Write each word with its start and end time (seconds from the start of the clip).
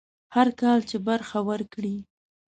هر 0.35 0.47
کال 0.61 0.79
چې 0.89 0.97
برخه 1.07 1.37
ورکړي. 1.49 1.97